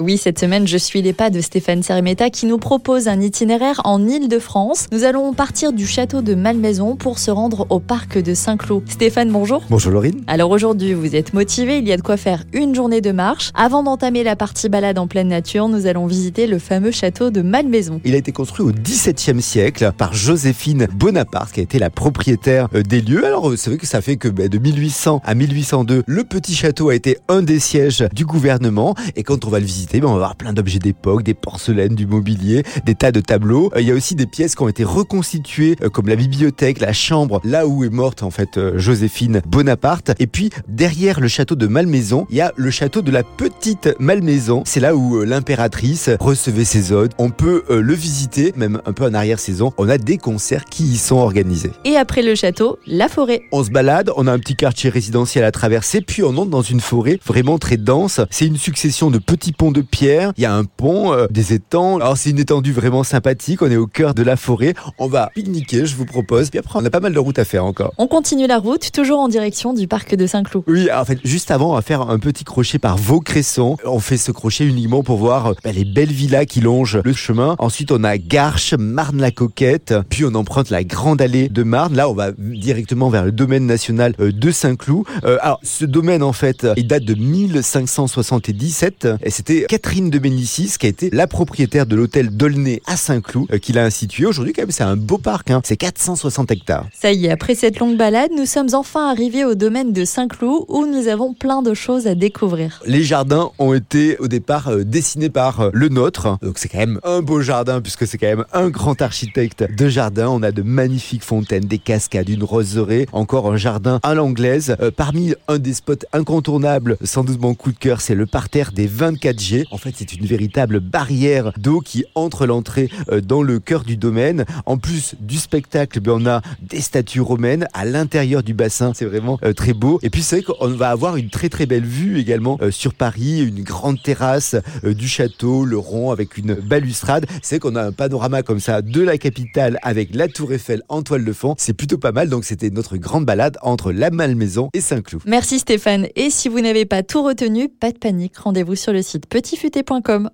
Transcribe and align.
Oui, 0.00 0.18
cette 0.18 0.40
semaine, 0.40 0.66
je 0.66 0.76
suis 0.76 1.02
les 1.02 1.12
pas 1.12 1.30
de 1.30 1.40
Stéphane 1.40 1.84
Sermeta 1.84 2.28
qui 2.28 2.46
nous 2.46 2.58
propose 2.58 3.06
un 3.06 3.20
itinéraire 3.20 3.80
en 3.84 4.04
Île-de-France. 4.04 4.88
Nous 4.90 5.04
allons 5.04 5.32
partir 5.34 5.72
du 5.72 5.86
château 5.86 6.20
de 6.20 6.34
Malmaison 6.34 6.96
pour 6.96 7.20
se 7.20 7.30
rendre 7.30 7.68
au 7.70 7.78
parc 7.78 8.18
de 8.18 8.34
Saint-Cloud. 8.34 8.82
Stéphane, 8.88 9.30
bonjour. 9.30 9.62
Bonjour 9.70 9.92
Laurine. 9.92 10.20
Alors 10.26 10.50
aujourd'hui, 10.50 10.94
vous 10.94 11.14
êtes 11.14 11.32
motivé, 11.32 11.78
il 11.78 11.86
y 11.86 11.92
a 11.92 11.96
de 11.96 12.02
quoi 12.02 12.16
faire 12.16 12.42
une 12.52 12.74
journée 12.74 13.00
de 13.00 13.12
marche. 13.12 13.52
Avant 13.54 13.84
d'entamer 13.84 14.24
la 14.24 14.34
partie 14.34 14.68
balade 14.68 14.98
en 14.98 15.06
pleine 15.06 15.28
nature, 15.28 15.68
nous 15.68 15.86
allons 15.86 16.08
visiter 16.08 16.48
le 16.48 16.58
fameux 16.58 16.90
château 16.90 17.30
de 17.30 17.42
Malmaison. 17.42 18.00
Il 18.04 18.16
a 18.16 18.18
été 18.18 18.32
construit 18.32 18.66
au 18.66 18.72
XVIIe 18.72 19.40
siècle 19.40 19.92
par 19.96 20.12
Joséphine 20.12 20.88
Bonaparte, 20.92 21.52
qui 21.52 21.60
a 21.60 21.62
été 21.62 21.78
la 21.78 21.90
propriétaire 21.90 22.66
euh, 22.74 22.82
des 22.82 23.00
lieux. 23.00 23.24
Alors, 23.24 23.52
c'est 23.56 23.70
vrai 23.70 23.78
que 23.78 23.86
ça 23.86 24.00
fait 24.00 24.16
que 24.16 24.26
bah, 24.26 24.48
de 24.48 24.58
1800 24.58 25.22
à 25.24 25.34
1802, 25.36 26.02
le 26.04 26.24
petit 26.24 26.56
château 26.56 26.88
a 26.88 26.96
été 26.96 27.18
un 27.28 27.42
des 27.42 27.60
sièges 27.60 28.04
du 28.12 28.26
gouvernement. 28.26 28.96
Et 29.14 29.22
quand 29.22 29.44
on 29.44 29.50
va 29.50 29.60
le 29.60 29.66
visiter, 29.66 29.83
on 30.02 30.12
va 30.12 30.18
voir 30.18 30.36
plein 30.36 30.52
d'objets 30.52 30.78
d'époque, 30.78 31.22
des 31.22 31.34
porcelaines, 31.34 31.94
du 31.94 32.06
mobilier, 32.06 32.62
des 32.84 32.94
tas 32.94 33.12
de 33.12 33.20
tableaux. 33.20 33.70
Euh, 33.74 33.80
il 33.80 33.88
y 33.88 33.90
a 33.90 33.94
aussi 33.94 34.14
des 34.14 34.26
pièces 34.26 34.54
qui 34.54 34.62
ont 34.62 34.68
été 34.68 34.84
reconstituées, 34.84 35.76
euh, 35.82 35.88
comme 35.88 36.08
la 36.08 36.16
bibliothèque, 36.16 36.80
la 36.80 36.92
chambre, 36.92 37.40
là 37.44 37.66
où 37.66 37.84
est 37.84 37.90
morte 37.90 38.22
en 38.22 38.30
fait 38.30 38.56
euh, 38.56 38.78
Joséphine 38.78 39.42
Bonaparte. 39.46 40.12
Et 40.18 40.26
puis 40.26 40.50
derrière 40.68 41.20
le 41.20 41.28
château 41.28 41.54
de 41.54 41.66
Malmaison, 41.66 42.26
il 42.30 42.36
y 42.36 42.40
a 42.40 42.52
le 42.56 42.70
château 42.70 43.02
de 43.02 43.10
la 43.10 43.22
petite 43.22 43.94
Malmaison. 43.98 44.62
C'est 44.66 44.80
là 44.80 44.94
où 44.94 45.22
l'impératrice 45.22 46.10
recevait 46.20 46.64
ses 46.64 46.92
hôtes. 46.92 47.12
On 47.18 47.30
peut 47.30 47.64
le 47.68 47.94
visiter, 47.94 48.52
même 48.56 48.80
un 48.86 48.92
peu 48.92 49.04
en 49.04 49.14
arrière-saison. 49.14 49.72
On 49.78 49.88
a 49.88 49.98
des 49.98 50.18
concerts 50.18 50.64
qui 50.64 50.84
y 50.84 50.96
sont 50.96 51.16
organisés. 51.16 51.70
Et 51.84 51.96
après 51.96 52.22
le 52.22 52.34
château, 52.34 52.78
la 52.86 53.08
forêt. 53.08 53.42
On 53.52 53.62
se 53.64 53.70
balade, 53.70 54.10
on 54.16 54.26
a 54.26 54.32
un 54.32 54.38
petit 54.38 54.56
quartier 54.56 54.90
résidentiel 54.90 55.44
à 55.44 55.52
traverser, 55.52 56.00
puis 56.00 56.22
on 56.22 56.36
entre 56.36 56.50
dans 56.50 56.62
une 56.62 56.80
forêt 56.80 57.18
vraiment 57.24 57.58
très 57.58 57.76
dense. 57.76 58.20
C'est 58.30 58.46
une 58.46 58.56
succession 58.56 59.10
de 59.10 59.18
petits 59.18 59.52
ponts 59.52 59.72
de 59.74 59.82
pierre, 59.82 60.32
il 60.38 60.42
y 60.42 60.46
a 60.46 60.54
un 60.54 60.64
pont, 60.64 61.12
euh, 61.12 61.26
des 61.30 61.52
étangs. 61.52 61.96
Alors 61.96 62.16
c'est 62.16 62.30
une 62.30 62.38
étendue 62.38 62.72
vraiment 62.72 63.02
sympathique, 63.02 63.60
on 63.60 63.70
est 63.70 63.76
au 63.76 63.86
cœur 63.86 64.14
de 64.14 64.22
la 64.22 64.36
forêt. 64.36 64.74
On 64.98 65.08
va 65.08 65.30
pique-niquer, 65.34 65.84
je 65.84 65.96
vous 65.96 66.06
propose. 66.06 66.48
Puis 66.48 66.58
après, 66.58 66.78
on 66.80 66.84
a 66.84 66.90
pas 66.90 67.00
mal 67.00 67.12
de 67.12 67.18
routes 67.18 67.38
à 67.38 67.44
faire 67.44 67.64
encore. 67.64 67.92
On 67.98 68.06
continue 68.06 68.46
la 68.46 68.58
route, 68.58 68.90
toujours 68.92 69.18
en 69.18 69.28
direction 69.28 69.74
du 69.74 69.88
parc 69.88 70.14
de 70.14 70.26
Saint-Cloud. 70.26 70.64
Oui, 70.68 70.88
en 70.90 71.04
fait, 71.04 71.18
juste 71.24 71.50
avant, 71.50 71.72
on 71.72 71.74
va 71.74 71.82
faire 71.82 72.02
un 72.02 72.18
petit 72.18 72.44
crochet 72.44 72.78
par 72.78 72.96
Vaucresson. 72.96 73.76
On 73.84 73.98
fait 73.98 74.16
ce 74.16 74.30
crochet 74.32 74.64
uniquement 74.64 75.02
pour 75.02 75.18
voir 75.18 75.46
euh, 75.48 75.54
bah, 75.64 75.72
les 75.72 75.84
belles 75.84 76.12
villas 76.12 76.46
qui 76.46 76.60
longent 76.60 77.00
le 77.04 77.12
chemin. 77.12 77.56
Ensuite, 77.58 77.90
on 77.90 78.04
a 78.04 78.16
Garches, 78.16 78.74
Marne-la-Coquette. 78.74 79.94
Puis 80.08 80.24
on 80.24 80.34
emprunte 80.34 80.70
la 80.70 80.84
grande 80.84 81.20
allée 81.20 81.48
de 81.48 81.62
Marne. 81.64 81.96
Là, 81.96 82.08
on 82.08 82.14
va 82.14 82.30
directement 82.38 83.10
vers 83.10 83.24
le 83.24 83.32
domaine 83.32 83.66
national 83.66 84.14
euh, 84.20 84.30
de 84.32 84.50
Saint-Cloud. 84.50 85.04
alors, 85.24 85.58
ce 85.62 85.84
domaine, 85.84 86.22
en 86.22 86.32
fait, 86.32 86.66
il 86.76 86.86
date 86.86 87.04
de 87.04 87.14
1577 87.14 89.08
et 89.22 89.30
c'était 89.30 89.63
Catherine 89.68 90.10
de 90.10 90.18
Ménicis, 90.18 90.74
qui 90.78 90.86
a 90.86 90.88
été 90.88 91.10
la 91.10 91.26
propriétaire 91.26 91.86
de 91.86 91.96
l'hôtel 91.96 92.30
Dolnay 92.30 92.82
à 92.86 92.96
Saint-Cloud, 92.96 93.48
euh, 93.52 93.58
qu'il 93.58 93.78
a 93.78 93.84
institué. 93.84 94.26
Aujourd'hui, 94.26 94.52
quand 94.52 94.62
même, 94.62 94.70
c'est 94.70 94.84
un 94.84 94.96
beau 94.96 95.18
parc. 95.18 95.50
Hein. 95.50 95.60
C'est 95.64 95.76
460 95.76 96.50
hectares. 96.50 96.86
Ça 96.92 97.12
y 97.12 97.26
est, 97.26 97.30
après 97.30 97.54
cette 97.54 97.78
longue 97.78 97.96
balade, 97.96 98.30
nous 98.36 98.46
sommes 98.46 98.68
enfin 98.74 99.10
arrivés 99.10 99.44
au 99.44 99.54
domaine 99.54 99.92
de 99.92 100.04
Saint-Cloud 100.04 100.64
où 100.68 100.86
nous 100.86 101.08
avons 101.08 101.34
plein 101.34 101.62
de 101.62 101.74
choses 101.74 102.06
à 102.06 102.14
découvrir. 102.14 102.82
Les 102.86 103.02
jardins 103.02 103.50
ont 103.58 103.74
été 103.74 104.18
au 104.18 104.28
départ 104.28 104.68
euh, 104.68 104.84
dessinés 104.84 105.30
par 105.30 105.60
euh, 105.60 105.70
le 105.72 105.88
nôtre. 105.88 106.38
Donc 106.42 106.58
c'est 106.58 106.68
quand 106.68 106.78
même 106.78 107.00
un 107.04 107.22
beau 107.22 107.40
jardin 107.40 107.80
puisque 107.80 108.06
c'est 108.06 108.18
quand 108.18 108.26
même 108.26 108.44
un 108.52 108.68
grand 108.68 109.00
architecte 109.00 109.64
de 109.70 109.88
jardin. 109.88 110.28
On 110.28 110.42
a 110.42 110.52
de 110.52 110.62
magnifiques 110.62 111.24
fontaines, 111.24 111.64
des 111.64 111.78
cascades, 111.78 112.28
une 112.28 112.44
roseraie, 112.44 113.06
encore 113.12 113.50
un 113.50 113.56
jardin 113.56 114.00
à 114.02 114.14
l'anglaise. 114.14 114.76
parmi 114.96 115.34
un 115.48 115.58
des 115.58 115.74
spots 115.74 115.94
incontournables, 116.12 116.96
sans 117.02 117.24
doute 117.24 117.40
mon 117.40 117.54
coup 117.54 117.72
de 117.72 117.78
cœur, 117.78 118.00
c'est 118.00 118.14
le 118.14 118.26
parterre 118.26 118.72
des 118.72 118.88
24G. 118.88 119.53
En 119.70 119.78
fait, 119.78 119.94
c'est 119.96 120.12
une 120.12 120.26
véritable 120.26 120.80
barrière 120.80 121.52
d'eau 121.58 121.80
qui 121.80 122.04
entre 122.14 122.46
l'entrée 122.46 122.90
euh, 123.10 123.20
dans 123.20 123.42
le 123.42 123.58
cœur 123.60 123.84
du 123.84 123.96
domaine. 123.96 124.44
En 124.66 124.78
plus 124.78 125.14
du 125.20 125.36
spectacle, 125.36 126.00
ben, 126.00 126.12
on 126.12 126.26
a 126.26 126.42
des 126.62 126.80
statues 126.80 127.20
romaines 127.20 127.66
à 127.72 127.84
l'intérieur 127.84 128.42
du 128.42 128.54
bassin. 128.54 128.92
C'est 128.94 129.04
vraiment 129.04 129.38
euh, 129.44 129.52
très 129.52 129.72
beau. 129.72 129.98
Et 130.02 130.10
puis, 130.10 130.22
c'est 130.22 130.40
vrai 130.40 130.54
qu'on 130.54 130.68
va 130.68 130.90
avoir 130.90 131.16
une 131.16 131.30
très 131.30 131.48
très 131.48 131.66
belle 131.66 131.84
vue 131.84 132.18
également 132.18 132.58
euh, 132.60 132.70
sur 132.70 132.94
Paris, 132.94 133.40
une 133.40 133.62
grande 133.62 134.02
terrasse 134.02 134.56
du 134.82 135.08
château, 135.08 135.64
le 135.64 135.78
rond 135.78 136.10
avec 136.10 136.36
une 136.36 136.54
balustrade. 136.54 137.26
C'est 137.42 137.58
qu'on 137.58 137.76
a 137.76 137.82
un 137.82 137.92
panorama 137.92 138.42
comme 138.42 138.60
ça 138.60 138.82
de 138.82 139.00
la 139.00 139.18
capitale 139.18 139.78
avec 139.82 140.14
la 140.14 140.28
Tour 140.28 140.52
Eiffel 140.52 140.82
en 140.88 141.02
toile 141.02 141.24
de 141.24 141.32
fond. 141.32 141.54
C'est 141.58 141.74
plutôt 141.74 141.98
pas 141.98 142.12
mal. 142.12 142.28
Donc, 142.28 142.44
c'était 142.44 142.70
notre 142.70 142.96
grande 142.96 143.24
balade 143.24 143.56
entre 143.62 143.92
la 143.92 144.10
Malmaison 144.10 144.70
et 144.72 144.80
Saint-Cloud. 144.80 145.22
Merci 145.26 145.58
Stéphane. 145.58 146.06
Et 146.16 146.30
si 146.30 146.48
vous 146.48 146.60
n'avez 146.60 146.84
pas 146.84 147.02
tout 147.02 147.22
retenu, 147.22 147.68
pas 147.68 147.92
de 147.92 147.98
panique. 147.98 148.36
Rendez-vous 148.38 148.74
sur 148.74 148.92
le 148.92 149.02
site 149.02 149.26
petit 149.26 149.43
futé.com. 149.52 150.30